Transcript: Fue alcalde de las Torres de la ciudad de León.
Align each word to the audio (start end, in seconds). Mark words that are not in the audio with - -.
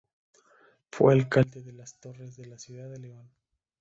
Fue 0.89 1.13
alcalde 1.13 1.61
de 1.61 1.73
las 1.73 1.99
Torres 1.99 2.35
de 2.35 2.47
la 2.47 2.57
ciudad 2.57 2.89
de 2.89 2.97
León. 3.01 3.29